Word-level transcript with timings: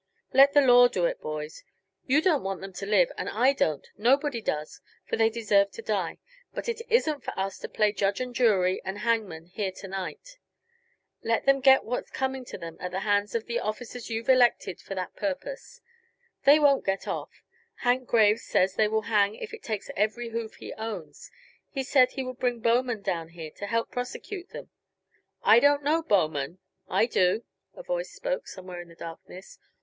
"Let 0.33 0.53
the 0.53 0.61
law 0.61 0.87
do 0.87 1.05
it, 1.05 1.21
boys. 1.21 1.63
You 2.07 2.23
don't 2.23 2.41
want 2.41 2.59
them 2.61 2.73
to 2.73 2.87
live, 2.87 3.11
and 3.19 3.29
I 3.29 3.53
don't; 3.53 3.87
nobody 3.99 4.41
does, 4.41 4.81
for 5.05 5.15
they 5.15 5.29
deserve 5.29 5.69
to 5.73 5.83
die. 5.83 6.17
But 6.55 6.67
it 6.67 6.81
isn't 6.89 7.23
for 7.23 7.37
us 7.39 7.59
to 7.59 7.69
play 7.69 7.91
judge 7.91 8.19
and 8.19 8.33
jury 8.33 8.81
and 8.83 8.97
hangman 8.97 9.45
here 9.45 9.71
to 9.73 9.87
night. 9.87 10.39
Let 11.21 11.45
them 11.45 11.59
get 11.59 11.83
what's 11.83 12.09
coming 12.09 12.43
to 12.45 12.57
them 12.57 12.77
at 12.79 12.89
the 12.89 13.01
hands 13.01 13.35
of 13.35 13.45
the 13.45 13.59
officers 13.59 14.09
you've 14.09 14.27
elected 14.27 14.81
for 14.81 14.95
that 14.95 15.15
purpose. 15.15 15.81
They 16.45 16.57
won't 16.57 16.83
get 16.83 17.07
off. 17.07 17.43
Hank 17.81 18.07
Graves 18.07 18.41
says 18.41 18.73
they 18.73 18.87
will 18.87 19.03
hang 19.03 19.35
if 19.35 19.53
it 19.53 19.61
takes 19.61 19.91
every 19.95 20.29
hoof 20.29 20.55
he 20.55 20.73
owns. 20.73 21.29
He 21.69 21.83
said 21.83 22.13
he 22.13 22.23
would 22.23 22.39
bring 22.39 22.59
Bowman 22.59 23.03
down 23.03 23.29
here 23.29 23.51
to 23.51 23.67
help 23.67 23.91
prosecute 23.91 24.49
them. 24.49 24.71
I 25.43 25.59
don't 25.59 25.83
know 25.83 26.01
Bowman" 26.01 26.57
"I 26.99 27.05
do," 27.05 27.43
a 27.75 27.83
voice 27.83 28.09
spoke, 28.09 28.47
somewhere 28.47 28.81
in 28.81 28.87
the 28.87 28.95
darkness. 28.95 29.59